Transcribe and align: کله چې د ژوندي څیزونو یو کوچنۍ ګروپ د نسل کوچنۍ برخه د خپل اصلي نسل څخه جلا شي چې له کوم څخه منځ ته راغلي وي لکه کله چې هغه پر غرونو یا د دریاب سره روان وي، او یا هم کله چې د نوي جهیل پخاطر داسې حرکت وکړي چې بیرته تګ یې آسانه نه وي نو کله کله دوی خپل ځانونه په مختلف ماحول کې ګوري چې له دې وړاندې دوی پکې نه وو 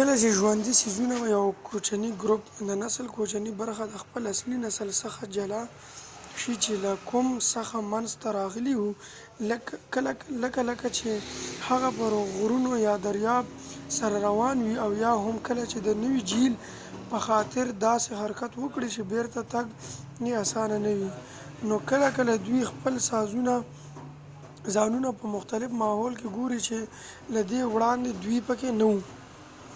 کله 0.00 0.14
چې 0.20 0.28
د 0.30 0.36
ژوندي 0.38 0.72
څیزونو 0.80 1.16
یو 1.36 1.44
کوچنۍ 1.68 2.10
ګروپ 2.22 2.42
د 2.68 2.70
نسل 2.82 3.06
کوچنۍ 3.16 3.52
برخه 3.60 3.84
د 3.88 3.94
خپل 4.02 4.22
اصلي 4.32 4.56
نسل 4.66 4.88
څخه 5.02 5.20
جلا 5.36 5.62
شي 6.40 6.54
چې 6.64 6.72
له 6.84 6.92
کوم 7.10 7.26
څخه 7.54 7.76
منځ 7.92 8.08
ته 8.20 8.28
راغلي 8.38 8.74
وي 8.80 8.92
لکه 10.40 10.54
کله 10.58 10.74
چې 10.98 11.10
هغه 11.68 11.88
پر 11.98 12.10
غرونو 12.36 12.72
یا 12.86 12.94
د 12.98 13.02
دریاب 13.08 13.44
سره 13.98 14.16
روان 14.28 14.56
وي، 14.66 14.76
او 14.84 14.90
یا 15.04 15.12
هم 15.24 15.36
کله 15.48 15.64
چې 15.72 15.78
د 15.80 15.88
نوي 16.02 16.20
جهیل 16.30 16.54
پخاطر 17.10 17.66
داسې 17.88 18.10
حرکت 18.22 18.52
وکړي 18.62 18.88
چې 18.94 19.02
بیرته 19.12 19.40
تګ 19.54 19.66
یې 20.26 20.32
آسانه 20.44 20.76
نه 20.86 20.92
وي 20.98 21.10
نو 21.68 21.74
کله 21.90 22.08
کله 22.16 22.32
دوی 22.46 22.62
خپل 22.72 22.94
ځانونه 24.76 25.08
په 25.18 25.24
مختلف 25.36 25.70
ماحول 25.82 26.12
کې 26.20 26.28
ګوري 26.38 26.60
چې 26.68 26.78
له 27.34 27.40
دې 27.50 27.60
وړاندې 27.74 28.10
دوی 28.24 28.38
پکې 28.48 28.70
نه 28.82 28.86
وو 28.90 29.00